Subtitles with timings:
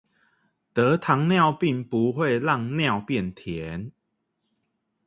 [0.73, 3.91] 得糖尿病不會讓尿變甜